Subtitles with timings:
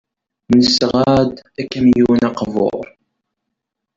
[0.57, 1.31] Nesɣa-d
[1.61, 2.81] akamyun aqbur.